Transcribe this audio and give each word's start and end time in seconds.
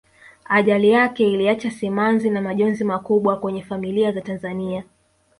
ajali 0.45 0.89
yake 0.89 1.31
iliacha 1.33 1.71
simanzi 1.71 2.29
na 2.29 2.41
majonzi 2.41 2.83
makubwa 2.83 3.39
kwenye 3.39 3.63
familia 3.63 4.11
za 4.11 4.21
tanzania 4.21 4.83